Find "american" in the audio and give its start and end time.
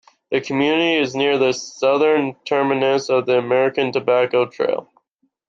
3.37-3.91